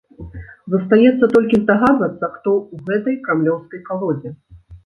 [0.73, 4.29] Застаецца толькі здагадвацца, хто ў гэтай крамлёўскай калодзе.